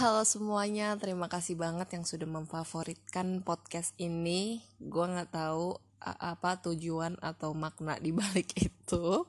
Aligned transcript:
Halo 0.00 0.24
semuanya, 0.24 0.96
terima 0.96 1.28
kasih 1.28 1.60
banget 1.60 1.92
yang 1.92 2.08
sudah 2.08 2.24
memfavoritkan 2.24 3.44
podcast 3.44 3.92
ini. 4.00 4.64
Gue 4.80 5.04
nggak 5.04 5.28
tahu 5.28 5.76
apa 6.00 6.56
tujuan 6.64 7.20
atau 7.20 7.52
makna 7.52 8.00
di 8.00 8.08
balik 8.08 8.48
itu. 8.64 9.28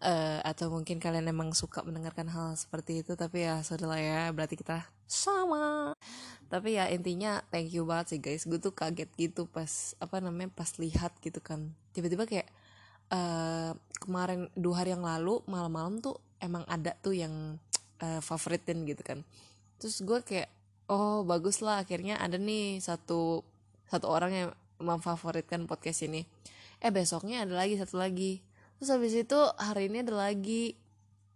Uh, 0.00 0.40
atau 0.40 0.72
mungkin 0.72 0.96
kalian 0.96 1.28
emang 1.28 1.52
suka 1.52 1.84
mendengarkan 1.84 2.32
hal 2.32 2.56
seperti 2.56 3.04
itu, 3.04 3.12
tapi 3.12 3.44
ya 3.44 3.60
saudara 3.60 4.00
ya, 4.00 4.32
berarti 4.32 4.56
kita 4.56 4.88
sama. 5.04 5.92
Tapi 6.48 6.80
ya 6.80 6.88
intinya 6.88 7.44
thank 7.52 7.68
you 7.68 7.84
banget 7.84 8.16
sih 8.16 8.20
guys. 8.24 8.48
Gue 8.48 8.56
tuh 8.56 8.72
kaget 8.72 9.12
gitu 9.20 9.44
pas 9.44 9.92
apa 10.00 10.16
namanya 10.24 10.48
pas 10.48 10.72
lihat 10.80 11.12
gitu 11.20 11.44
kan. 11.44 11.76
Tiba-tiba 11.92 12.24
kayak 12.24 12.48
uh, 13.12 13.76
kemarin 14.00 14.48
dua 14.56 14.80
hari 14.80 14.96
yang 14.96 15.04
lalu 15.04 15.44
malam-malam 15.44 16.00
tuh 16.00 16.16
emang 16.40 16.64
ada 16.72 16.96
tuh 17.04 17.12
yang 17.12 17.60
uh, 18.00 18.24
favoritin 18.24 18.88
gitu 18.88 19.04
kan 19.04 19.20
terus 19.84 20.00
gue 20.00 20.24
kayak 20.24 20.48
oh 20.88 21.28
bagus 21.28 21.60
lah 21.60 21.84
akhirnya 21.84 22.16
ada 22.16 22.40
nih 22.40 22.80
satu 22.80 23.44
satu 23.92 24.08
orang 24.08 24.32
yang 24.32 24.48
memfavoritkan 24.80 25.68
podcast 25.68 26.08
ini. 26.08 26.24
Eh 26.80 26.88
besoknya 26.88 27.44
ada 27.44 27.52
lagi 27.52 27.76
satu 27.76 28.00
lagi. 28.00 28.40
Terus 28.80 28.88
habis 28.88 29.12
itu 29.12 29.38
hari 29.60 29.92
ini 29.92 30.00
ada 30.00 30.16
lagi. 30.16 30.72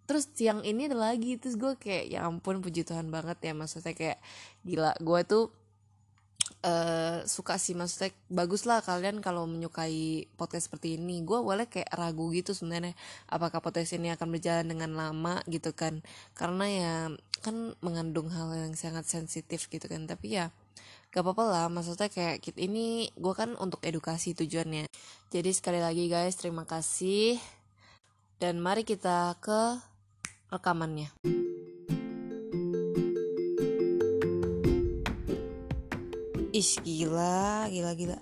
Terus 0.09 0.33
siang 0.33 0.65
ini 0.65 0.89
ada 0.89 0.97
lagi. 0.97 1.37
Terus 1.37 1.61
gue 1.61 1.77
kayak 1.77 2.09
ya 2.09 2.25
ampun 2.25 2.65
puji 2.65 2.89
Tuhan 2.89 3.13
banget 3.13 3.37
ya. 3.45 3.53
Maksudnya 3.53 3.93
kayak 3.93 4.19
gila 4.65 4.97
gue 4.97 5.21
tuh 5.29 5.45
uh, 6.65 7.23
suka 7.27 7.61
sih. 7.61 7.75
Maksudnya 7.77 8.15
bagus 8.31 8.67
lah 8.67 8.83
kalian 8.83 9.21
kalau 9.23 9.45
menyukai 9.47 10.27
podcast 10.35 10.71
seperti 10.71 10.99
ini. 10.99 11.23
Gue 11.23 11.43
boleh 11.43 11.67
kayak 11.71 11.91
ragu 11.95 12.31
gitu 12.35 12.55
sebenarnya 12.57 12.95
apakah 13.31 13.63
podcast 13.63 13.95
ini 13.95 14.11
akan 14.15 14.29
berjalan 14.33 14.67
dengan 14.67 14.95
lama 14.97 15.43
gitu 15.47 15.75
kan. 15.75 16.03
Karena 16.35 16.67
ya 16.67 16.95
kan 17.45 17.75
mengandung 17.85 18.33
hal 18.35 18.51
yang 18.55 18.75
sangat 18.75 19.07
sensitif 19.07 19.71
gitu 19.71 19.87
kan. 19.87 20.09
Tapi 20.09 20.39
ya 20.39 20.51
gak 21.15 21.23
apa-apa 21.23 21.45
lah. 21.47 21.67
Maksudnya 21.71 22.11
kayak 22.11 22.45
ini 22.59 23.11
gue 23.15 23.35
kan 23.35 23.55
untuk 23.59 23.83
edukasi 23.85 24.35
tujuannya. 24.35 24.91
Jadi 25.31 25.51
sekali 25.55 25.81
lagi 25.83 26.09
guys 26.11 26.37
terima 26.39 26.65
kasih. 26.67 27.39
Dan 28.39 28.63
mari 28.63 28.87
kita 28.87 29.35
ke 29.43 29.83
rekamannya 30.49 31.48
Ish 36.59 36.83
gila 36.83 37.71
gila 37.71 37.95
gila. 37.95 38.19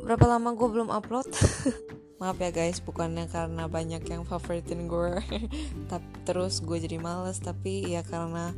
Berapa 0.00 0.24
lama 0.24 0.56
gue 0.56 0.64
belum 0.64 0.88
upload? 0.88 1.28
Maaf 2.24 2.40
ya 2.40 2.48
guys 2.48 2.80
bukannya 2.80 3.28
karena 3.28 3.68
banyak 3.68 4.00
yang 4.08 4.24
favoritin 4.24 4.88
gue 4.88 5.20
tapi 5.92 6.08
terus 6.24 6.64
gue 6.64 6.80
jadi 6.80 6.96
males 6.96 7.36
tapi 7.44 7.84
ya 7.84 8.00
karena 8.00 8.56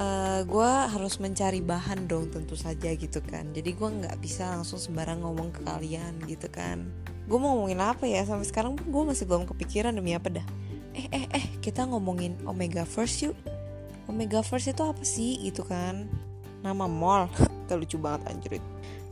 uh, 0.00 0.40
eh, 0.40 0.40
gue 0.48 0.70
harus 0.96 1.20
mencari 1.20 1.60
bahan 1.60 2.08
dong 2.08 2.32
tentu 2.32 2.56
saja 2.56 2.88
gitu 2.96 3.20
kan. 3.20 3.52
Jadi 3.52 3.76
gue 3.76 3.88
nggak 4.00 4.16
bisa 4.24 4.48
langsung 4.48 4.80
sembarang 4.80 5.20
ngomong 5.20 5.52
ke 5.52 5.60
kalian 5.68 6.16
gitu 6.24 6.48
kan. 6.48 6.88
Gue 7.28 7.36
mau 7.36 7.52
ngomongin 7.52 7.84
apa 7.84 8.08
ya? 8.08 8.24
Sampai 8.24 8.48
sekarang 8.48 8.80
gue 8.80 9.02
masih 9.04 9.28
belum 9.28 9.44
kepikiran 9.44 9.92
demi 9.92 10.16
apa 10.16 10.40
dah. 10.40 10.46
Eh 10.96 11.04
eh 11.12 11.28
eh 11.36 11.46
kita 11.60 11.84
ngomongin 11.84 12.40
Omega 12.48 12.88
First 12.88 13.28
yuk. 13.28 13.36
Omega 14.08 14.40
First 14.40 14.72
itu 14.72 14.80
apa 14.80 15.04
sih? 15.04 15.36
Gitu 15.44 15.68
kan. 15.68 16.08
Nama 16.64 16.88
mall 16.88 17.28
gak 17.66 17.78
lucu 17.78 17.98
banget 17.98 18.22
anjir 18.30 18.62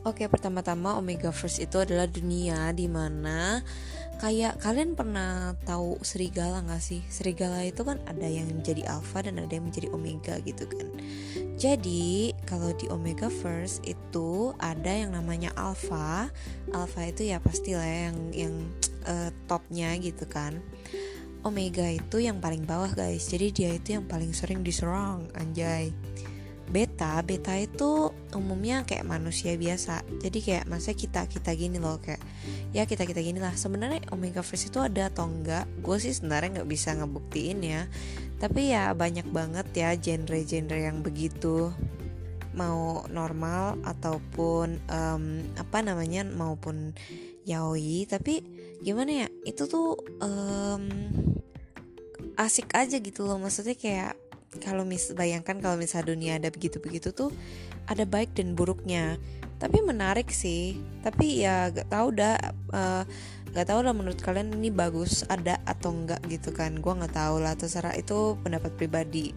Oke, 0.04 0.28
pertama-tama 0.28 1.00
Omega 1.00 1.32
First 1.32 1.64
itu 1.64 1.80
adalah 1.80 2.04
dunia 2.04 2.76
di 2.76 2.84
mana 2.84 3.64
kayak 4.20 4.60
kalian 4.60 4.92
pernah 4.92 5.56
tahu 5.64 5.96
serigala 6.04 6.60
nggak 6.60 6.84
sih? 6.84 7.00
Serigala 7.08 7.64
itu 7.64 7.80
kan 7.88 7.96
ada 8.04 8.28
yang 8.28 8.44
menjadi 8.52 8.84
alpha 8.84 9.24
dan 9.24 9.40
ada 9.40 9.48
yang 9.48 9.64
menjadi 9.64 9.88
omega 9.96 10.36
gitu 10.44 10.68
kan. 10.68 10.92
Jadi 11.56 12.36
kalau 12.44 12.76
di 12.76 12.84
Omega 12.92 13.32
First 13.32 13.80
itu 13.88 14.52
ada 14.60 14.92
yang 14.92 15.16
namanya 15.16 15.56
alpha. 15.56 16.28
Alpha 16.76 17.00
itu 17.08 17.32
ya 17.32 17.40
pastilah 17.40 17.88
yang 17.88 18.16
yang 18.36 18.54
uh, 19.08 19.32
topnya 19.48 19.96
gitu 19.96 20.28
kan. 20.28 20.60
Omega 21.48 21.88
itu 21.88 22.20
yang 22.20 22.44
paling 22.44 22.68
bawah 22.68 22.92
guys. 22.92 23.32
Jadi 23.32 23.56
dia 23.56 23.70
itu 23.72 23.96
yang 23.96 24.04
paling 24.04 24.36
sering 24.36 24.60
diserang 24.60 25.32
anjay 25.32 25.96
beta 26.68 27.20
beta 27.20 27.60
itu 27.60 28.08
umumnya 28.36 28.82
kayak 28.84 29.06
manusia 29.06 29.54
biasa. 29.54 30.02
Jadi 30.20 30.38
kayak 30.42 30.64
masa 30.68 30.92
kita 30.92 31.26
kita 31.26 31.54
gini 31.54 31.78
loh 31.78 31.98
kayak 31.98 32.20
ya 32.74 32.84
kita 32.84 33.06
kita 33.06 33.22
gini 33.22 33.38
lah. 33.38 33.54
Sebenarnya 33.54 34.02
omega 34.10 34.42
verse 34.42 34.68
itu 34.68 34.78
ada 34.82 35.08
atau 35.08 35.26
enggak? 35.26 35.64
Gue 35.80 35.96
sih 36.02 36.12
sebenarnya 36.12 36.60
nggak 36.60 36.70
bisa 36.70 36.94
ngebuktiin 36.94 37.60
ya. 37.62 37.82
Tapi 38.38 38.74
ya 38.74 38.92
banyak 38.92 39.30
banget 39.30 39.66
ya 39.72 39.94
genre-genre 39.96 40.78
yang 40.78 41.00
begitu 41.00 41.72
mau 42.54 43.02
normal 43.10 43.82
ataupun 43.82 44.78
um, 44.86 45.24
apa 45.58 45.78
namanya 45.82 46.22
maupun 46.26 46.94
yaoi. 47.46 48.06
Tapi 48.06 48.42
gimana 48.84 49.26
ya 49.26 49.28
itu 49.48 49.66
tuh 49.66 49.98
um, 50.22 50.84
asik 52.38 52.74
aja 52.74 52.98
gitu 52.98 53.26
loh. 53.26 53.38
Maksudnya 53.38 53.74
kayak 53.74 54.14
kalau 54.62 54.86
mis 54.86 55.10
bayangkan 55.14 55.58
kalau 55.58 55.74
misal 55.74 56.06
dunia 56.06 56.38
ada 56.38 56.50
begitu-begitu 56.50 57.10
tuh 57.10 57.34
ada 57.90 58.04
baik 58.04 58.36
dan 58.36 58.56
buruknya. 58.56 59.16
Tapi 59.58 59.80
menarik 59.80 60.28
sih. 60.28 60.76
Tapi 61.00 61.44
ya 61.44 61.72
gak 61.72 61.88
tau 61.88 62.08
dah 62.10 62.36
uh, 62.74 63.02
gak 63.54 63.66
tau 63.70 63.80
lah 63.80 63.94
menurut 63.94 64.18
kalian 64.18 64.50
ini 64.56 64.68
bagus 64.74 65.22
ada 65.30 65.60
atau 65.64 65.94
enggak 65.94 66.20
gitu 66.28 66.50
kan. 66.50 66.76
Gue 66.78 66.92
nggak 66.94 67.14
tahu 67.14 67.40
lah 67.40 67.54
terserah. 67.54 67.94
Itu 67.96 68.36
pendapat 68.42 68.74
pribadi. 68.74 69.32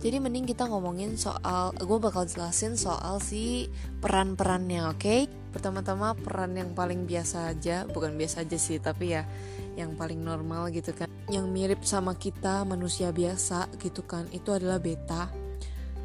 Jadi 0.00 0.16
mending 0.16 0.48
kita 0.48 0.64
ngomongin 0.64 1.20
soal 1.20 1.76
gue 1.76 1.98
bakal 2.00 2.24
jelasin 2.24 2.72
soal 2.72 3.20
si 3.20 3.68
peran-perannya 4.00 4.88
oke? 4.88 4.96
Okay? 4.96 5.20
pertama-tama 5.50 6.14
peran 6.14 6.54
yang 6.54 6.70
paling 6.72 7.04
biasa 7.04 7.50
aja 7.50 7.82
bukan 7.90 8.14
biasa 8.14 8.46
aja 8.46 8.56
sih 8.56 8.78
tapi 8.78 9.18
ya 9.18 9.26
yang 9.74 9.98
paling 9.98 10.22
normal 10.22 10.70
gitu 10.70 10.94
kan. 10.94 11.10
Yang 11.30 11.46
mirip 11.50 11.80
sama 11.82 12.14
kita 12.14 12.62
manusia 12.66 13.10
biasa 13.10 13.70
gitu 13.82 14.06
kan 14.06 14.30
itu 14.30 14.50
adalah 14.54 14.78
beta. 14.78 15.30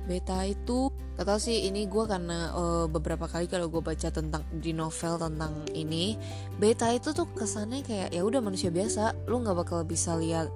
Beta 0.05 0.45
itu 0.45 0.94
gak 1.16 1.26
tau 1.26 1.40
sih 1.40 1.64
ini 1.72 1.88
gue 1.88 2.03
karena 2.03 2.52
uh, 2.52 2.86
beberapa 2.92 3.26
kali 3.31 3.48
kalau 3.48 3.72
gue 3.72 3.80
baca 3.80 4.12
tentang 4.12 4.44
di 4.52 4.76
novel 4.76 5.16
tentang 5.16 5.64
ini 5.72 6.20
beta 6.59 6.92
itu 6.92 7.16
tuh 7.16 7.31
kesannya 7.31 7.88
kayak 7.88 8.12
ya 8.12 8.22
udah 8.28 8.44
manusia 8.44 8.68
biasa 8.68 9.28
lu 9.31 9.40
nggak 9.40 9.56
bakal 9.56 9.80
bisa 9.88 10.20
lihat 10.20 10.52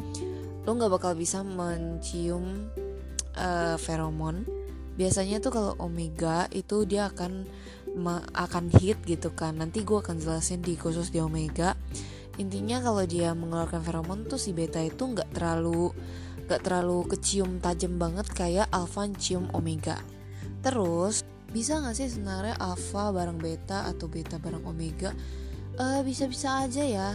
lu 0.68 0.76
nggak 0.76 0.92
bakal 0.92 1.18
bisa 1.18 1.42
mencium 1.42 2.70
uh, 3.40 3.76
feromon. 3.80 4.44
Biasanya 5.00 5.40
tuh 5.40 5.50
kalau 5.50 5.74
omega 5.80 6.52
itu 6.52 6.84
dia 6.84 7.08
akan 7.08 7.48
akan 8.36 8.66
hit 8.78 9.02
gitu 9.08 9.32
kan. 9.34 9.58
Nanti 9.58 9.82
gue 9.82 9.98
akan 9.98 10.20
jelasin 10.20 10.62
di 10.62 10.76
khusus 10.76 11.10
di 11.10 11.24
omega. 11.24 11.74
Intinya 12.38 12.84
kalau 12.84 13.04
dia 13.08 13.34
mengeluarkan 13.36 13.82
feromon 13.84 14.28
tuh 14.28 14.38
si 14.40 14.54
beta 14.54 14.80
itu 14.80 15.10
nggak 15.10 15.34
terlalu 15.36 15.92
nggak 16.46 16.62
terlalu 16.66 17.06
kecium 17.10 17.62
tajam 17.62 17.98
banget 18.02 18.26
kayak 18.34 18.68
alpha 18.74 19.06
cium 19.18 19.50
omega 19.54 20.02
terus 20.60 21.24
bisa 21.50 21.82
nggak 21.82 21.96
sih 21.98 22.08
sebenarnya 22.14 22.56
alpha 22.62 23.10
bareng 23.10 23.42
beta 23.42 23.90
atau 23.90 24.06
beta 24.06 24.38
bareng 24.38 24.62
omega? 24.66 25.12
Uh, 25.80 26.04
bisa-bisa 26.06 26.68
aja 26.68 26.84
ya. 26.86 27.10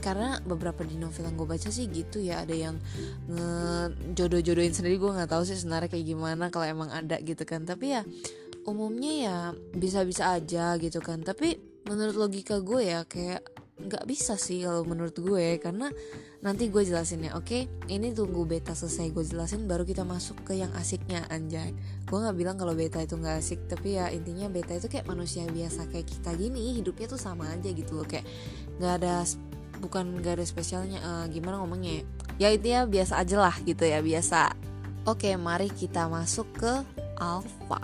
Karena 0.00 0.40
beberapa 0.40 0.80
di 0.80 0.96
novel 0.96 1.28
yang 1.28 1.36
gue 1.36 1.48
baca 1.48 1.68
sih 1.68 1.88
gitu 1.92 2.24
ya. 2.24 2.40
Ada 2.44 2.56
yang 2.56 2.76
ngejodoh-jodohin 3.28 4.72
sendiri. 4.72 4.96
Gue 4.96 5.12
nggak 5.12 5.30
tahu 5.30 5.44
sih 5.44 5.56
sebenarnya 5.60 5.92
kayak 5.92 6.06
gimana 6.08 6.48
kalau 6.48 6.66
emang 6.66 6.90
ada 6.92 7.20
gitu 7.20 7.44
kan. 7.44 7.68
Tapi 7.68 8.00
ya 8.00 8.02
umumnya 8.64 9.12
ya 9.12 9.36
bisa-bisa 9.76 10.32
aja 10.36 10.76
gitu 10.80 11.04
kan. 11.04 11.20
Tapi 11.20 11.60
menurut 11.84 12.16
logika 12.16 12.60
gue 12.60 12.80
ya 12.84 13.04
kayak 13.04 13.44
nggak 13.86 14.04
bisa 14.04 14.36
sih 14.36 14.64
kalau 14.64 14.84
menurut 14.84 15.16
gue 15.16 15.56
karena 15.56 15.88
nanti 16.40 16.68
gue 16.68 16.82
jelasin 16.84 17.24
ya 17.24 17.36
oke 17.36 17.48
okay? 17.48 17.62
ini 17.88 18.12
tunggu 18.12 18.44
beta 18.44 18.72
selesai 18.76 19.12
gue 19.12 19.24
jelasin 19.24 19.64
baru 19.64 19.84
kita 19.84 20.04
masuk 20.04 20.40
ke 20.44 20.56
yang 20.56 20.72
asiknya 20.76 21.24
anjay. 21.32 21.72
Gue 22.08 22.18
nggak 22.20 22.36
bilang 22.36 22.56
kalau 22.56 22.76
beta 22.76 23.00
itu 23.00 23.16
nggak 23.16 23.36
asik 23.40 23.60
tapi 23.68 23.96
ya 23.96 24.08
intinya 24.12 24.48
beta 24.48 24.76
itu 24.76 24.88
kayak 24.88 25.08
manusia 25.08 25.44
biasa 25.48 25.88
kayak 25.88 26.06
kita 26.08 26.32
gini 26.36 26.76
hidupnya 26.76 27.06
tuh 27.08 27.20
sama 27.20 27.48
aja 27.48 27.68
gitu 27.72 27.96
loh 27.96 28.06
kayak 28.06 28.24
nggak 28.80 28.92
ada 29.04 29.24
bukan 29.80 30.20
nggak 30.20 30.40
ada 30.40 30.46
spesialnya 30.46 31.00
uh, 31.00 31.24
gimana 31.32 31.60
ngomongnya 31.64 32.04
ya, 32.04 32.04
ya 32.36 32.48
intinya 32.52 32.80
biasa 32.84 33.20
aja 33.20 33.36
lah 33.40 33.54
gitu 33.64 33.84
ya 33.88 34.04
biasa. 34.04 34.52
Oke 35.08 35.32
okay, 35.32 35.34
mari 35.40 35.72
kita 35.72 36.06
masuk 36.12 36.46
ke 36.56 36.72
alpha. 37.16 37.80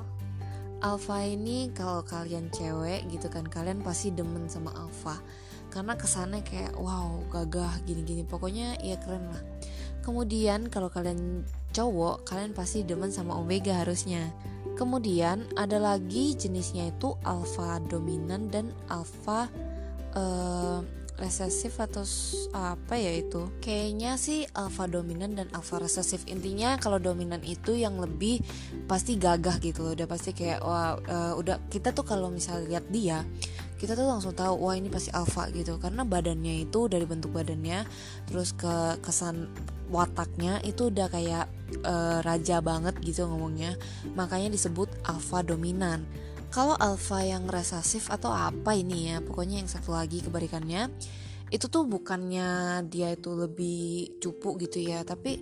Alpha 0.84 1.24
ini 1.24 1.72
kalau 1.72 2.04
kalian 2.04 2.52
cewek 2.52 3.08
gitu 3.08 3.32
kan 3.32 3.48
kalian 3.48 3.80
pasti 3.80 4.12
demen 4.12 4.44
sama 4.46 4.76
alpha 4.76 5.16
karena 5.76 5.92
kesannya 5.92 6.40
kayak 6.40 6.72
wow 6.80 7.20
gagah 7.28 7.84
gini-gini. 7.84 8.24
Pokoknya 8.24 8.80
ya 8.80 8.96
keren 8.96 9.28
lah. 9.28 9.42
Kemudian 10.00 10.72
kalau 10.72 10.88
kalian 10.88 11.44
cowok 11.76 12.24
kalian 12.24 12.56
pasti 12.56 12.80
demen 12.80 13.12
sama 13.12 13.36
omega 13.36 13.84
harusnya. 13.84 14.32
Kemudian 14.72 15.44
ada 15.52 15.76
lagi 15.76 16.32
jenisnya 16.32 16.88
itu 16.88 17.12
alpha 17.28 17.76
dominan 17.92 18.48
dan 18.48 18.72
alpha 18.88 19.52
uh, 20.16 20.80
resesif 21.20 21.76
atau 21.76 22.04
apa 22.56 22.96
ya 22.96 23.12
itu? 23.12 23.52
Kayaknya 23.60 24.16
sih 24.16 24.48
alpha 24.56 24.88
dominan 24.88 25.36
dan 25.36 25.48
alpha 25.52 25.76
resesif. 25.76 26.24
Intinya 26.24 26.80
kalau 26.80 26.96
dominan 26.96 27.44
itu 27.44 27.76
yang 27.76 28.00
lebih 28.00 28.40
pasti 28.88 29.20
gagah 29.20 29.60
gitu 29.60 29.84
loh. 29.84 29.92
Udah 29.92 30.08
pasti 30.08 30.32
kayak 30.32 30.64
wah 30.64 30.96
uh, 30.96 31.36
udah 31.36 31.68
kita 31.68 31.92
tuh 31.92 32.04
kalau 32.08 32.32
misalnya 32.32 32.64
lihat 32.64 32.84
dia 32.88 33.20
kita 33.76 33.92
tuh 33.92 34.08
langsung 34.08 34.32
tahu 34.32 34.56
wah 34.56 34.74
ini 34.74 34.88
pasti 34.88 35.12
alpha 35.12 35.48
gitu. 35.52 35.76
Karena 35.76 36.02
badannya 36.02 36.64
itu 36.64 36.88
dari 36.88 37.04
bentuk 37.04 37.32
badannya 37.32 37.84
terus 38.28 38.56
ke 38.56 39.00
kesan 39.04 39.52
wataknya 39.92 40.58
itu 40.64 40.88
udah 40.90 41.06
kayak 41.12 41.46
uh, 41.84 42.24
raja 42.24 42.64
banget 42.64 42.96
gitu 43.04 43.28
ngomongnya. 43.28 43.76
Makanya 44.16 44.48
disebut 44.52 44.88
alpha 45.04 45.44
dominan. 45.44 46.08
Kalau 46.48 46.72
alpha 46.80 47.20
yang 47.20 47.44
resesif 47.52 48.08
atau 48.08 48.32
apa 48.32 48.72
ini 48.72 49.12
ya 49.12 49.20
pokoknya 49.20 49.60
yang 49.60 49.68
satu 49.68 49.92
lagi 49.92 50.24
kebalikannya 50.24 50.88
itu 51.52 51.70
tuh 51.70 51.86
bukannya 51.86 52.82
dia 52.90 53.14
itu 53.14 53.30
lebih 53.30 54.18
cupu 54.18 54.58
gitu 54.58 54.82
ya 54.82 55.06
tapi 55.06 55.38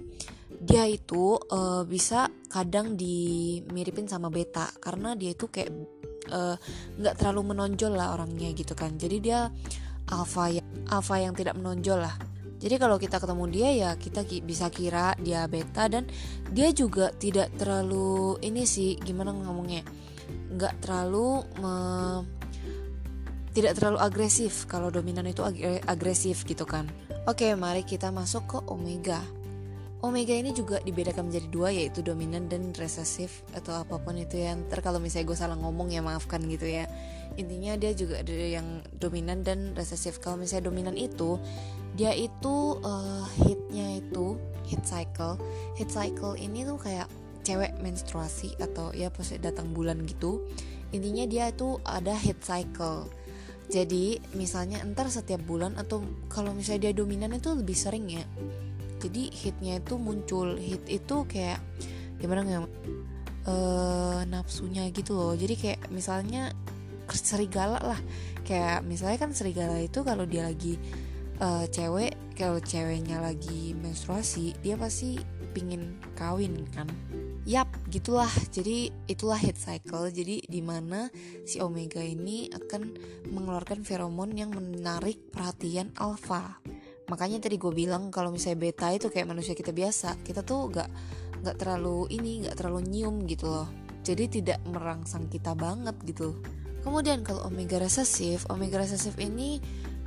dia 0.61 0.85
itu 0.85 1.39
uh, 1.39 1.83
bisa 1.89 2.31
kadang 2.51 2.95
dimiripin 2.99 4.07
sama 4.07 4.31
beta. 4.31 4.71
Karena 4.79 5.15
dia 5.15 5.35
itu 5.35 5.51
kayak 5.51 5.71
nggak 6.99 7.15
uh, 7.15 7.19
terlalu 7.19 7.55
menonjol 7.55 7.93
lah 7.95 8.17
orangnya 8.17 8.51
gitu 8.57 8.73
kan. 8.73 8.97
Jadi 8.97 9.17
dia 9.21 9.49
alpha 10.11 10.53
yang 10.53 10.69
alpha 10.89 11.17
yang 11.21 11.33
tidak 11.37 11.57
menonjol 11.57 12.05
lah. 12.05 12.15
Jadi 12.65 12.81
kalau 12.81 12.97
kita 12.97 13.21
ketemu 13.21 13.45
dia 13.53 13.69
ya 13.77 13.91
kita 14.01 14.25
bisa 14.41 14.73
kira 14.73 15.13
dia 15.21 15.45
beta 15.45 15.85
dan 15.85 16.09
dia 16.49 16.73
juga 16.73 17.13
tidak 17.13 17.53
terlalu 17.61 18.41
ini 18.41 18.65
sih 18.65 18.97
gimana 18.97 19.37
ngomongnya 19.37 19.85
nggak 20.55 20.81
terlalu 20.81 21.45
me, 21.61 21.75
tidak 23.53 23.77
terlalu 23.77 23.99
agresif. 24.01 24.65
Kalau 24.65 24.89
dominan 24.89 25.29
itu 25.29 25.45
ag 25.45 25.85
agresif 25.85 26.49
gitu 26.49 26.65
kan. 26.65 26.89
Oke 27.29 27.53
mari 27.53 27.85
kita 27.85 28.09
masuk 28.09 28.43
ke 28.49 28.59
omega 28.73 29.21
Omega 30.05 30.37
ini 30.37 30.53
juga 30.53 30.85
dibedakan 30.85 31.33
menjadi 31.33 31.49
dua 31.49 31.73
yaitu 31.73 32.05
dominan 32.05 32.45
dan 32.45 32.77
resesif 32.77 33.41
atau 33.57 33.73
apa 33.81 33.97
pun 33.97 34.21
itu 34.21 34.37
ya. 34.37 34.53
Ntar 34.53 34.85
kalau 34.85 35.01
misalnya 35.01 35.33
gue 35.33 35.39
salah 35.41 35.57
ngomong 35.57 35.89
ya 35.89 36.05
maafkan 36.05 36.45
gitu 36.45 36.69
ya. 36.69 36.85
Intinya 37.41 37.73
dia 37.81 37.97
juga 37.97 38.21
ada 38.21 38.37
yang 38.37 38.85
dominan 39.01 39.41
dan 39.41 39.73
resesif. 39.73 40.21
Kalau 40.21 40.37
misalnya 40.37 40.69
dominan 40.69 40.93
itu 41.01 41.41
dia 41.97 42.13
itu 42.13 42.77
uh, 42.85 43.25
hitnya 43.49 44.05
itu 44.05 44.37
hit 44.69 44.85
cycle. 44.85 45.41
Hit 45.81 45.89
cycle 45.89 46.37
ini 46.37 46.69
tuh 46.69 46.77
kayak 46.77 47.09
cewek 47.41 47.73
menstruasi 47.81 48.61
atau 48.61 48.93
ya 48.93 49.09
pas 49.09 49.33
datang 49.41 49.73
bulan 49.73 50.05
gitu. 50.05 50.45
Intinya 50.93 51.25
dia 51.25 51.49
itu 51.49 51.81
ada 51.81 52.13
head 52.13 52.45
cycle. 52.45 53.09
Jadi 53.73 54.21
misalnya 54.37 54.85
entar 54.85 55.09
setiap 55.09 55.41
bulan 55.49 55.81
atau 55.81 56.05
kalau 56.29 56.53
misalnya 56.53 56.93
dia 56.93 57.01
dominan 57.01 57.33
itu 57.33 57.57
lebih 57.57 57.73
sering 57.73 58.21
ya 58.21 58.25
jadi 59.05 59.23
hitnya 59.29 59.75
itu 59.85 60.01
muncul 60.01 60.57
hit 60.57 60.85
itu 60.89 61.17
kayak 61.29 61.61
gimana 62.17 62.41
nggak 62.45 62.65
uh, 63.45 64.21
nafsunya 64.25 64.89
gitu 64.91 65.13
loh 65.13 65.37
jadi 65.37 65.55
kayak 65.55 65.81
misalnya 65.93 66.57
serigala 67.13 67.79
lah 67.85 68.01
kayak 68.49 68.81
misalnya 68.89 69.21
kan 69.21 69.31
serigala 69.37 69.77
itu 69.77 70.01
kalau 70.01 70.25
dia 70.25 70.49
lagi 70.49 70.81
uh, 71.45 71.69
cewek 71.69 72.17
kalau 72.35 72.59
ceweknya 72.59 73.21
lagi 73.21 73.77
menstruasi 73.77 74.57
dia 74.65 74.81
pasti 74.81 75.21
pingin 75.53 76.01
kawin 76.17 76.65
kan 76.73 76.89
Yap, 77.45 77.69
gitulah. 77.93 78.33
Jadi 78.57 78.89
itulah 79.05 79.37
head 79.37 79.61
cycle. 79.61 80.09
Jadi 80.09 80.49
di 80.49 80.65
mana 80.65 81.13
si 81.45 81.61
omega 81.61 82.01
ini 82.01 82.49
akan 82.49 82.97
mengeluarkan 83.29 83.85
feromon 83.85 84.33
yang 84.33 84.57
menarik 84.57 85.29
perhatian 85.29 85.93
alpha. 86.01 86.57
Makanya 87.09 87.43
tadi 87.43 87.61
gue 87.61 87.73
bilang 87.73 88.09
kalau 88.09 88.33
misalnya 88.33 88.71
beta 88.71 88.89
itu 88.93 89.13
kayak 89.13 89.29
manusia 89.29 89.53
kita 89.53 89.71
biasa, 89.71 90.21
kita 90.25 90.41
tuh 90.41 90.73
gak 90.73 90.89
nggak 91.45 91.57
terlalu 91.61 92.09
ini, 92.09 92.49
nggak 92.49 92.57
terlalu 92.57 92.81
nyium 92.89 93.29
gitu 93.29 93.53
loh. 93.53 93.69
Jadi 94.05 94.41
tidak 94.41 94.61
merangsang 94.69 95.29
kita 95.29 95.53
banget 95.53 95.97
gitu. 96.09 96.41
Kemudian 96.81 97.25
kalau 97.25 97.49
omega 97.49 97.81
resesif, 97.81 98.45
omega 98.53 98.81
resesif 98.81 99.17
ini 99.21 99.61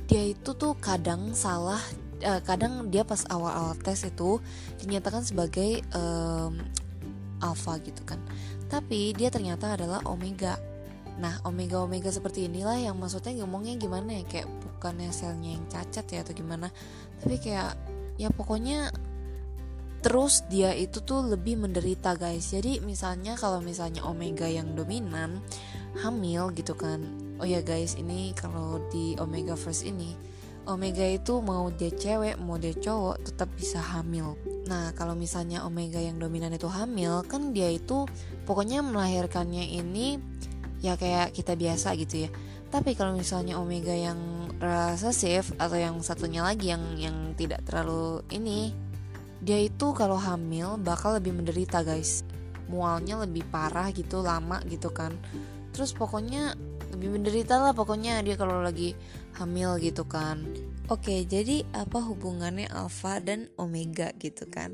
dia 0.08 0.24
itu 0.24 0.56
tuh 0.56 0.72
kadang 0.80 1.36
salah 1.36 1.78
uh, 2.24 2.40
kadang 2.42 2.88
dia 2.88 3.04
pas 3.04 3.22
awal-awal 3.28 3.76
tes 3.78 4.08
itu 4.08 4.40
dinyatakan 4.80 5.22
sebagai 5.22 5.84
um, 5.94 6.56
alpha 7.38 7.78
gitu 7.84 8.02
kan 8.02 8.18
tapi 8.66 9.14
dia 9.14 9.28
ternyata 9.28 9.76
adalah 9.78 10.02
omega 10.08 10.58
nah 11.18 11.38
omega 11.44 11.82
omega 11.82 12.08
seperti 12.08 12.46
inilah 12.46 12.78
yang 12.78 12.96
maksudnya 12.96 13.34
ngomongnya 13.42 13.74
gimana 13.78 14.22
ya 14.22 14.24
kayak 14.26 14.48
bukannya 14.78 15.10
selnya 15.10 15.58
yang 15.58 15.66
cacat 15.66 16.06
ya 16.06 16.22
atau 16.22 16.32
gimana 16.32 16.70
tapi 17.18 17.42
kayak 17.42 17.74
ya 18.14 18.30
pokoknya 18.30 18.94
terus 19.98 20.46
dia 20.46 20.70
itu 20.78 21.02
tuh 21.02 21.26
lebih 21.26 21.58
menderita 21.58 22.14
guys. 22.14 22.54
Jadi 22.54 22.78
misalnya 22.78 23.34
kalau 23.34 23.58
misalnya 23.58 24.06
omega 24.06 24.46
yang 24.46 24.78
dominan 24.78 25.42
hamil 25.98 26.54
gitu 26.54 26.78
kan. 26.78 27.02
Oh 27.42 27.46
ya 27.46 27.58
guys 27.66 27.98
ini 27.98 28.30
kalau 28.38 28.78
di 28.94 29.18
omega 29.18 29.58
first 29.58 29.82
ini 29.82 30.14
omega 30.68 31.02
itu 31.02 31.40
mau 31.40 31.72
dia 31.72 31.88
cewek 31.88 32.36
mau 32.36 32.60
dia 32.60 32.76
cowok 32.76 33.24
tetap 33.24 33.48
bisa 33.56 33.80
hamil. 33.80 34.36
Nah, 34.68 34.92
kalau 34.92 35.16
misalnya 35.16 35.64
omega 35.64 35.96
yang 35.96 36.20
dominan 36.20 36.52
itu 36.52 36.68
hamil, 36.68 37.24
kan 37.24 37.56
dia 37.56 37.72
itu 37.72 38.04
pokoknya 38.44 38.84
melahirkannya 38.84 39.64
ini 39.64 40.20
ya 40.84 40.94
kayak 41.00 41.32
kita 41.32 41.56
biasa 41.56 41.96
gitu 41.96 42.28
ya. 42.28 42.30
Tapi 42.68 42.92
kalau 42.92 43.16
misalnya 43.16 43.56
omega 43.56 43.92
yang 43.92 44.18
resesif 44.60 45.56
atau 45.56 45.80
yang 45.80 45.96
satunya 46.04 46.44
lagi 46.44 46.68
yang 46.68 46.84
yang 47.00 47.16
tidak 47.32 47.64
terlalu 47.64 48.20
ini, 48.28 48.76
dia 49.40 49.56
itu 49.56 49.96
kalau 49.96 50.20
hamil 50.20 50.76
bakal 50.76 51.16
lebih 51.16 51.32
menderita, 51.32 51.80
guys. 51.80 52.22
Mualnya 52.68 53.24
lebih 53.24 53.48
parah 53.48 53.88
gitu, 53.96 54.20
lama 54.20 54.60
gitu 54.68 54.92
kan. 54.92 55.16
Terus 55.72 55.96
pokoknya 55.96 56.52
lebih 56.92 57.20
menderita 57.20 57.60
lah 57.60 57.76
pokoknya 57.76 58.20
dia 58.24 58.36
kalau 58.40 58.64
lagi 58.64 58.96
hamil 59.36 59.76
gitu 59.76 60.08
kan 60.08 60.40
Oke, 60.88 61.28
jadi 61.28 61.68
apa 61.76 62.00
hubungannya 62.00 62.64
alfa 62.72 63.20
dan 63.20 63.52
omega 63.60 64.08
gitu 64.16 64.48
kan? 64.48 64.72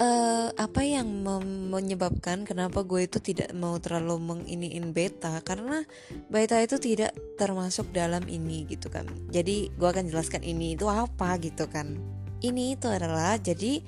Uh, 0.00 0.48
apa 0.56 0.80
yang 0.80 1.26
menyebabkan 1.68 2.48
kenapa 2.48 2.86
gue 2.86 3.04
itu 3.04 3.18
tidak 3.20 3.52
mau 3.52 3.76
terlalu 3.76 4.16
menginiin 4.22 4.96
beta 4.96 5.42
karena 5.44 5.84
beta 6.32 6.56
itu 6.62 6.80
tidak 6.80 7.12
termasuk 7.36 7.90
dalam 7.92 8.24
ini 8.30 8.64
gitu 8.70 8.88
kan. 8.88 9.04
Jadi 9.28 9.68
gue 9.74 9.88
akan 9.90 10.08
jelaskan 10.08 10.46
ini 10.46 10.78
itu 10.78 10.88
apa 10.88 11.36
gitu 11.42 11.68
kan. 11.68 12.00
Ini 12.40 12.80
itu 12.80 12.88
adalah 12.88 13.36
jadi 13.36 13.84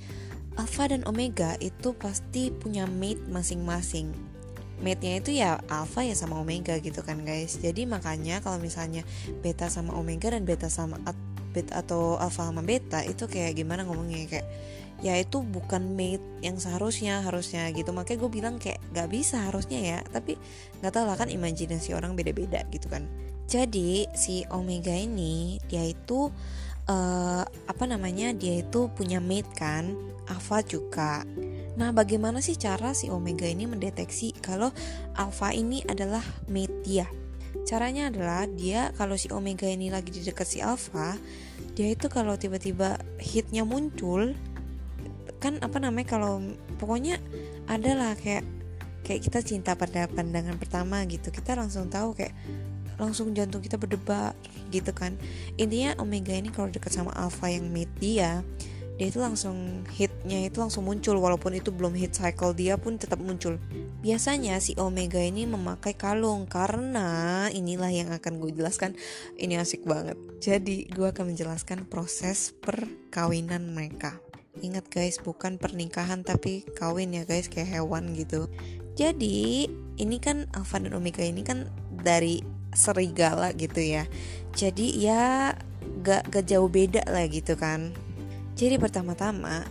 alfa 0.60 0.92
dan 0.92 1.00
omega 1.08 1.56
itu 1.64 1.96
pasti 1.96 2.52
punya 2.52 2.84
mate 2.84 3.24
masing-masing 3.32 4.12
mate-nya 4.82 5.22
itu 5.22 5.30
ya 5.38 5.62
alpha 5.70 6.02
ya 6.02 6.12
sama 6.18 6.42
omega 6.42 6.74
gitu 6.82 7.00
kan 7.06 7.22
guys 7.22 7.56
jadi 7.62 7.86
makanya 7.86 8.42
kalau 8.42 8.58
misalnya 8.58 9.06
beta 9.40 9.70
sama 9.70 9.94
omega 9.94 10.28
dan 10.34 10.42
beta 10.42 10.66
sama 10.66 10.98
beta 11.54 11.78
atau 11.78 12.18
alpha 12.18 12.50
sama 12.50 12.66
beta 12.66 13.06
itu 13.06 13.30
kayak 13.30 13.54
gimana 13.54 13.86
ngomongnya 13.86 14.26
kayak 14.26 14.46
ya 15.02 15.18
itu 15.18 15.42
bukan 15.42 15.98
mate 15.98 16.22
yang 16.40 16.56
seharusnya 16.56 17.26
harusnya 17.26 17.68
gitu. 17.74 17.90
Makanya 17.90 18.18
gue 18.22 18.30
bilang 18.30 18.54
kayak 18.62 18.78
gak 18.94 19.10
bisa 19.10 19.50
harusnya 19.50 19.82
ya. 19.82 19.98
Tapi 20.06 20.38
nggak 20.80 20.92
tahu 20.94 21.04
lah 21.04 21.18
kan 21.18 21.28
imajinasi 21.28 21.92
orang 21.92 22.14
beda-beda 22.14 22.62
gitu 22.70 22.86
kan. 22.86 23.04
Jadi 23.50 24.06
si 24.14 24.46
omega 24.48 24.94
ini 24.94 25.60
dia 25.66 25.84
itu 25.84 26.30
uh, 26.88 27.44
apa 27.44 27.84
namanya 27.84 28.32
dia 28.32 28.62
itu 28.62 28.88
punya 28.94 29.18
mate 29.18 29.50
kan 29.58 29.92
alpha 30.30 30.62
juga. 30.62 31.26
Nah 31.76 31.90
bagaimana 31.90 32.38
sih 32.38 32.56
cara 32.56 32.94
si 32.94 33.10
omega 33.10 33.44
ini 33.44 33.66
mendeteksi 33.66 34.38
kalau 34.40 34.70
alpha 35.18 35.50
ini 35.52 35.82
adalah 35.84 36.22
mate 36.48 36.72
dia? 36.86 37.06
Caranya 37.68 38.08
adalah 38.08 38.48
dia 38.48 38.90
kalau 38.96 39.14
si 39.20 39.28
omega 39.28 39.68
ini 39.68 39.92
lagi 39.92 40.08
di 40.08 40.24
dekat 40.24 40.48
si 40.48 40.58
alpha, 40.64 41.20
dia 41.76 41.92
itu 41.92 42.08
kalau 42.08 42.34
tiba-tiba 42.40 42.96
hitnya 43.20 43.62
muncul 43.62 44.32
kan 45.42 45.58
apa 45.58 45.82
namanya 45.82 46.14
kalau 46.14 46.38
pokoknya 46.78 47.18
adalah 47.66 48.14
kayak 48.14 48.46
kayak 49.02 49.26
kita 49.26 49.42
cinta 49.42 49.74
pada 49.74 50.06
pandangan 50.06 50.54
pertama 50.56 51.02
gitu. 51.10 51.34
Kita 51.34 51.58
langsung 51.58 51.90
tahu 51.90 52.14
kayak 52.14 52.32
langsung 53.02 53.34
jantung 53.34 53.58
kita 53.58 53.74
berdebar 53.74 54.38
gitu 54.70 54.94
kan. 54.94 55.18
Intinya 55.58 55.98
omega 55.98 56.30
ini 56.30 56.54
kalau 56.54 56.70
dekat 56.70 56.94
sama 56.94 57.10
alpha 57.18 57.50
yang 57.50 57.66
mate 57.74 57.90
dia 57.98 58.46
dia 59.00 59.08
itu 59.08 59.18
langsung 59.18 59.82
hitnya 59.98 60.46
itu 60.46 60.62
langsung 60.62 60.86
muncul. 60.86 61.18
Walaupun 61.18 61.58
itu 61.58 61.74
belum 61.74 61.98
hit 61.98 62.14
cycle 62.14 62.54
dia 62.54 62.78
pun 62.78 63.00
tetap 63.00 63.18
muncul. 63.18 63.58
Biasanya 63.98 64.62
si 64.62 64.78
omega 64.78 65.18
ini 65.18 65.42
memakai 65.48 65.98
kalung 65.98 66.46
karena 66.46 67.50
inilah 67.50 67.90
yang 67.90 68.14
akan 68.14 68.38
gue 68.38 68.54
jelaskan. 68.54 68.94
Ini 69.34 69.58
asik 69.58 69.82
banget. 69.88 70.14
Jadi 70.38 70.86
gue 70.86 71.08
akan 71.08 71.34
menjelaskan 71.34 71.90
proses 71.90 72.54
perkawinan 72.62 73.74
mereka 73.74 74.31
ingat 74.60 74.84
guys 74.92 75.16
bukan 75.22 75.56
pernikahan 75.56 76.20
tapi 76.20 76.68
kawin 76.76 77.16
ya 77.16 77.24
guys 77.24 77.48
kayak 77.48 77.72
hewan 77.80 78.12
gitu. 78.12 78.52
Jadi 78.92 79.70
ini 79.96 80.16
kan 80.20 80.50
alpha 80.52 80.76
dan 80.76 80.92
omega 80.92 81.24
ini 81.24 81.40
kan 81.40 81.72
dari 81.88 82.44
serigala 82.76 83.56
gitu 83.56 83.80
ya. 83.80 84.04
Jadi 84.52 84.92
ya 85.00 85.56
gak, 86.04 86.28
gak 86.28 86.44
jauh 86.44 86.68
beda 86.68 87.04
lah 87.08 87.24
gitu 87.28 87.56
kan. 87.56 87.96
Jadi 88.52 88.76
pertama-tama 88.76 89.64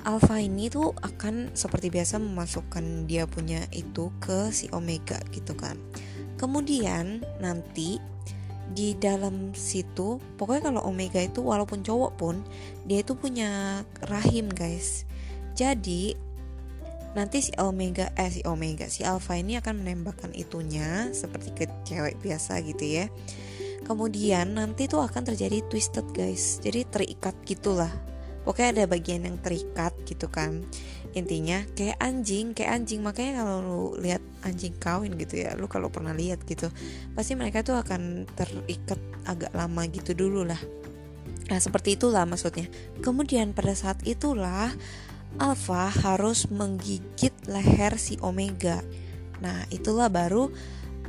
Alpha 0.00 0.40
ini 0.40 0.72
tuh 0.72 0.96
akan 1.04 1.52
seperti 1.52 1.92
biasa 1.92 2.16
memasukkan 2.16 3.04
dia 3.04 3.28
punya 3.28 3.68
itu 3.68 4.08
ke 4.16 4.48
si 4.48 4.72
Omega 4.72 5.20
gitu 5.28 5.52
kan. 5.52 5.76
Kemudian 6.40 7.20
nanti 7.36 8.00
di 8.70 8.94
dalam 8.94 9.50
situ 9.50 10.22
pokoknya 10.38 10.70
kalau 10.70 10.86
Omega 10.86 11.18
itu 11.18 11.42
walaupun 11.42 11.82
cowok 11.82 12.12
pun 12.14 12.36
dia 12.86 13.02
itu 13.02 13.18
punya 13.18 13.82
rahim 14.06 14.46
guys. 14.50 15.04
Jadi 15.58 16.14
nanti 17.18 17.42
si 17.42 17.50
Omega 17.58 18.14
eh 18.14 18.30
si 18.30 18.40
Omega 18.46 18.86
si 18.86 19.02
Alpha 19.02 19.34
ini 19.34 19.58
akan 19.58 19.82
menembakkan 19.82 20.30
itunya 20.30 21.10
seperti 21.10 21.50
ke 21.50 21.64
cewek 21.82 22.22
biasa 22.22 22.62
gitu 22.62 22.84
ya. 22.86 23.06
Kemudian 23.82 24.54
nanti 24.54 24.86
tuh 24.86 25.02
akan 25.02 25.26
terjadi 25.26 25.66
twisted 25.66 26.06
guys. 26.14 26.62
Jadi 26.62 26.86
terikat 26.86 27.34
gitulah 27.42 27.90
pokoknya 28.44 28.70
ada 28.76 28.84
bagian 28.90 29.26
yang 29.26 29.36
terikat 29.40 29.92
gitu 30.08 30.26
kan. 30.30 30.64
Intinya 31.10 31.66
kayak 31.74 31.98
anjing 31.98 32.54
kayak 32.54 32.82
anjing. 32.82 33.00
Makanya 33.02 33.42
kalau 33.42 33.56
lu 33.60 33.82
lihat 33.98 34.22
anjing 34.46 34.74
kawin 34.78 35.16
gitu 35.20 35.42
ya 35.44 35.52
lu 35.58 35.68
kalau 35.68 35.92
pernah 35.92 36.16
lihat 36.16 36.40
gitu 36.48 36.72
pasti 37.12 37.36
mereka 37.36 37.60
tuh 37.60 37.76
akan 37.76 38.24
terikat 38.32 39.00
agak 39.28 39.52
lama 39.52 39.82
gitu 39.90 40.16
dulu 40.16 40.46
lah. 40.48 40.60
Nah 41.50 41.58
seperti 41.58 41.98
itulah 41.98 42.24
maksudnya. 42.24 42.70
Kemudian 43.02 43.52
pada 43.52 43.74
saat 43.74 43.98
itulah 44.06 44.70
Alpha 45.38 45.90
harus 45.90 46.50
menggigit 46.50 47.34
leher 47.46 47.94
si 47.98 48.18
Omega. 48.22 48.82
Nah 49.42 49.66
itulah 49.70 50.10
baru 50.10 50.50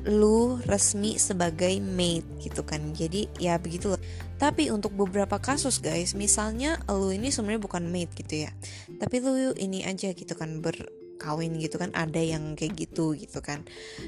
lu 0.07 0.57
resmi 0.65 1.17
sebagai 1.21 1.77
mate 1.81 2.25
gitu 2.41 2.65
kan. 2.65 2.93
Jadi 2.93 3.29
ya 3.37 3.57
begitu 3.61 3.93
tapi 4.41 4.73
untuk 4.73 4.97
beberapa 4.97 5.37
kasus 5.37 5.77
guys 5.77 6.17
misalnya 6.17 6.81
lu 6.89 7.13
ini 7.13 7.29
sebenarnya 7.29 7.61
bukan 7.61 7.83
mate 7.89 8.13
gitu 8.17 8.49
ya. 8.49 8.51
Tapi 8.97 9.15
lu 9.21 9.53
ini 9.53 9.85
aja 9.85 10.09
gitu 10.13 10.33
kan 10.33 10.65
berkawin 10.65 11.61
gitu 11.61 11.77
kan 11.77 11.93
ada 11.93 12.17
yang 12.17 12.57
kayak 12.57 12.73
gitu 12.73 13.13
gitu 13.13 13.37
kan. 13.45 13.61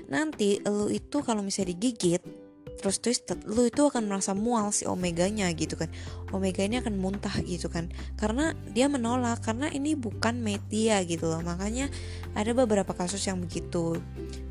Nanti 0.09 0.57
lu 0.65 0.89
itu 0.89 1.21
kalau 1.21 1.45
misalnya 1.45 1.77
digigit 1.77 2.42
terus 2.80 3.00
twisted 3.00 3.46
lu 3.46 3.68
itu 3.68 3.86
akan 3.86 4.10
merasa 4.10 4.32
mual 4.38 4.74
si 4.74 4.88
omeganya 4.88 5.50
gitu 5.53 5.77
kan. 5.80 5.89
Omega 6.34 6.65
ini 6.65 6.82
akan 6.82 6.98
muntah 6.98 7.34
gitu 7.46 7.70
kan. 7.70 7.94
Karena 8.18 8.58
dia 8.74 8.89
menolak 8.89 9.46
karena 9.46 9.70
ini 9.70 9.94
bukan 9.94 10.42
mate 10.42 10.65
dia 10.70 11.01
gitu 11.06 11.30
loh. 11.30 11.42
Makanya 11.46 11.88
ada 12.34 12.51
beberapa 12.53 12.92
kasus 12.94 13.22
yang 13.25 13.42
begitu. 13.42 14.01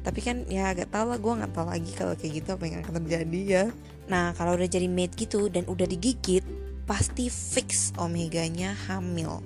Tapi 0.02 0.20
kan 0.22 0.46
ya 0.46 0.70
agak 0.70 0.94
tau 0.94 1.10
lah 1.10 1.18
gue 1.18 1.32
nggak 1.32 1.52
tahu 1.52 1.66
lagi 1.68 1.90
kalau 1.94 2.14
kayak 2.14 2.32
gitu 2.42 2.48
apa 2.54 2.64
yang 2.68 2.80
akan 2.82 2.94
terjadi 3.02 3.40
ya. 3.44 3.64
Nah 4.06 4.34
kalau 4.38 4.54
udah 4.54 4.68
jadi 4.68 4.86
mate 4.86 5.14
gitu 5.18 5.50
dan 5.50 5.66
udah 5.66 5.86
digigit 5.86 6.44
pasti 6.82 7.30
fix 7.30 7.94
omeganya 7.94 8.74
hamil 8.90 9.38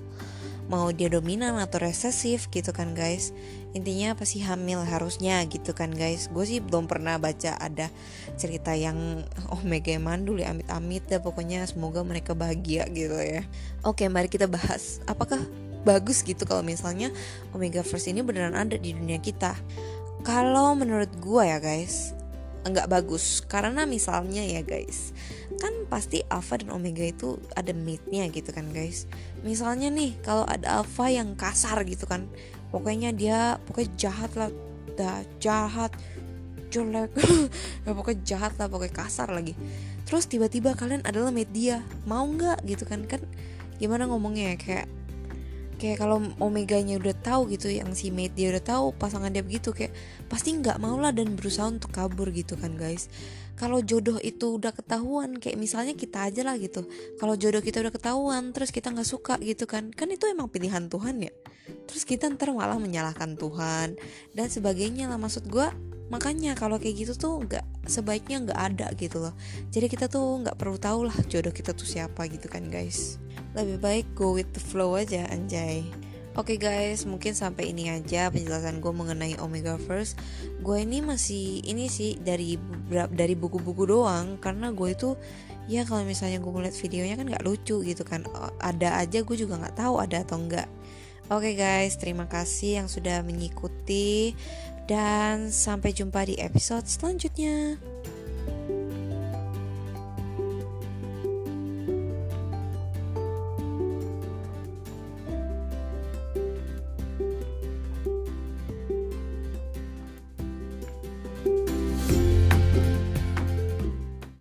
mau 0.67 0.91
dia 0.91 1.07
dominan 1.07 1.55
atau 1.59 1.79
resesif 1.79 2.51
gitu 2.51 2.75
kan 2.75 2.91
guys. 2.91 3.31
Intinya 3.71 4.15
pasti 4.15 4.43
hamil 4.43 4.83
harusnya 4.83 5.39
gitu 5.47 5.71
kan 5.71 5.91
guys. 5.95 6.27
Gue 6.31 6.43
sih 6.43 6.59
belum 6.59 6.91
pernah 6.91 7.15
baca 7.15 7.55
ada 7.55 7.87
cerita 8.35 8.75
yang 8.75 9.23
omega 9.55 9.95
mandul 9.99 10.43
ya 10.43 10.51
amit-amit 10.51 11.07
ya 11.07 11.23
pokoknya 11.23 11.63
semoga 11.67 12.03
mereka 12.03 12.35
bahagia 12.35 12.87
gitu 12.91 13.15
ya. 13.15 13.47
Oke 13.87 14.07
mari 14.11 14.27
kita 14.27 14.47
bahas 14.51 14.99
apakah 15.07 15.39
bagus 15.87 16.19
gitu 16.19 16.43
kalau 16.43 16.65
misalnya 16.67 17.15
omega 17.55 17.79
first 17.79 18.11
ini 18.11 18.19
beneran 18.19 18.57
ada 18.57 18.75
di 18.75 18.91
dunia 18.91 19.23
kita. 19.23 19.55
Kalau 20.27 20.75
menurut 20.75 21.13
gue 21.23 21.43
ya 21.47 21.63
guys 21.63 22.16
nggak 22.71 22.91
bagus. 22.91 23.43
Karena 23.45 23.87
misalnya 23.87 24.43
ya 24.43 24.61
guys 24.63 25.15
kan 25.57 25.73
pasti 25.89 26.21
alpha 26.29 26.61
dan 26.61 26.69
omega 26.69 27.01
itu 27.01 27.41
ada 27.57 27.73
mate-nya 27.73 28.29
gitu 28.29 28.53
kan 28.53 28.69
guys. 28.69 29.09
Misalnya 29.41 29.89
nih 29.89 30.19
kalau 30.21 30.45
ada 30.45 30.81
alpha 30.81 31.09
yang 31.09 31.33
kasar 31.33 31.81
gitu 31.87 32.05
kan 32.05 32.29
pokoknya 32.69 33.15
dia 33.15 33.57
pokoknya 33.65 33.91
jahat 33.97 34.31
lah 34.37 34.49
dah 34.97 35.23
jahat 35.41 35.91
jelek. 36.69 37.11
Ya 37.87 37.95
pokoknya 37.95 38.19
jahat 38.27 38.53
lah 38.59 38.67
pokoknya 38.67 38.93
kasar 38.93 39.31
lagi. 39.31 39.55
Terus 40.03 40.27
tiba-tiba 40.27 40.75
kalian 40.75 41.03
adalah 41.07 41.31
mate 41.31 41.51
dia. 41.51 41.79
Mau 42.03 42.27
nggak 42.27 42.63
gitu 42.67 42.83
kan? 42.83 43.07
Kan 43.07 43.23
gimana 43.79 44.07
ngomongnya 44.11 44.53
ya? 44.53 44.57
Kayak 44.59 44.87
kayak 45.77 46.01
kalau 46.01 46.19
omeganya 46.41 46.97
udah 46.97 47.13
tahu 47.13 47.53
gitu 47.53 47.69
yang 47.69 47.93
si 47.93 48.09
mate 48.09 48.33
dia 48.33 48.49
udah 48.49 48.65
tahu 48.65 48.85
pasangan 48.97 49.29
dia 49.29 49.45
begitu 49.45 49.69
kayak 49.71 49.93
pasti 50.25 50.57
nggak 50.57 50.81
mau 50.81 50.97
lah 50.97 51.13
dan 51.13 51.37
berusaha 51.37 51.69
untuk 51.69 51.93
kabur 51.93 52.33
gitu 52.33 52.57
kan 52.57 52.73
guys. 52.73 53.07
Kalau 53.57 53.81
jodoh 53.81 54.21
itu 54.21 54.61
udah 54.61 54.69
ketahuan 54.69 55.41
kayak 55.41 55.57
misalnya 55.57 55.97
kita 55.97 56.29
aja 56.29 56.45
lah 56.45 56.61
gitu. 56.61 56.85
Kalau 57.17 57.33
jodoh 57.33 57.61
kita 57.61 57.81
udah 57.81 57.93
ketahuan 57.93 58.53
terus 58.53 58.69
kita 58.69 58.93
nggak 58.93 59.07
suka 59.07 59.37
gitu 59.41 59.65
kan 59.65 59.89
kan 59.93 60.09
itu 60.13 60.29
emang 60.29 60.49
pilihan 60.49 60.89
Tuhan 60.89 61.25
ya. 61.25 61.33
Terus 61.89 62.03
kita 62.05 62.29
ntar 62.33 62.53
malah 62.53 62.77
menyalahkan 62.77 63.33
Tuhan 63.37 63.97
dan 64.33 64.47
sebagainya 64.49 65.09
lah. 65.09 65.17
Maksud 65.17 65.49
gue 65.49 65.67
makanya 66.07 66.55
kalau 66.55 66.79
kayak 66.79 67.03
gitu 67.07 67.13
tuh 67.15 67.43
nggak 67.43 67.65
sebaiknya 67.87 68.47
nggak 68.47 68.59
ada 68.59 68.87
gitu 68.95 69.19
loh 69.19 69.35
jadi 69.71 69.91
kita 69.91 70.05
tuh 70.07 70.43
nggak 70.43 70.55
perlu 70.55 70.79
tahu 70.79 71.07
lah 71.07 71.17
jodoh 71.27 71.51
kita 71.51 71.75
tuh 71.75 71.87
siapa 71.87 72.27
gitu 72.31 72.47
kan 72.47 72.67
guys 72.71 73.19
lebih 73.55 73.77
baik 73.79 74.05
go 74.15 74.35
with 74.35 74.47
the 74.55 74.61
flow 74.61 74.95
aja 74.95 75.27
anjay 75.31 75.83
Oke 76.37 76.53
okay 76.53 76.69
guys, 76.69 77.01
mungkin 77.09 77.33
sampai 77.33 77.73
ini 77.73 77.89
aja 77.89 78.29
penjelasan 78.29 78.77
gue 78.77 78.93
mengenai 78.93 79.41
Omega 79.41 79.73
First. 79.81 80.21
Gue 80.61 80.85
ini 80.85 81.01
masih 81.01 81.65
ini 81.65 81.89
sih 81.89 82.13
dari 82.21 82.61
dari 83.09 83.33
buku-buku 83.33 83.89
doang 83.89 84.37
karena 84.37 84.69
gue 84.69 84.93
itu 84.93 85.17
ya 85.65 85.81
kalau 85.81 86.05
misalnya 86.05 86.37
gue 86.37 86.53
ngeliat 86.53 86.77
videonya 86.77 87.17
kan 87.17 87.25
nggak 87.25 87.41
lucu 87.41 87.81
gitu 87.81 88.05
kan. 88.05 88.21
Ada 88.61 89.01
aja 89.01 89.25
gue 89.25 89.33
juga 89.33 89.57
nggak 89.57 89.81
tahu 89.81 89.97
ada 89.97 90.21
atau 90.21 90.37
enggak. 90.37 90.69
Oke 91.33 91.49
okay 91.49 91.53
guys, 91.57 91.97
terima 91.97 92.29
kasih 92.29 92.85
yang 92.85 92.87
sudah 92.87 93.25
mengikuti 93.25 94.37
dan 94.87 95.51
sampai 95.51 95.91
jumpa 95.91 96.23
di 96.23 96.39
episode 96.39 96.87
selanjutnya. 96.87 97.75